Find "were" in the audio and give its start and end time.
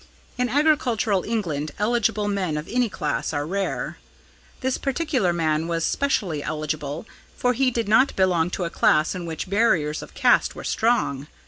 10.55-10.63